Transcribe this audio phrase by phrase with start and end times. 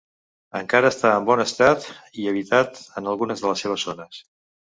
[0.59, 1.85] Encara està en bon estat
[2.23, 4.23] i habitat en algunes de les seves zones.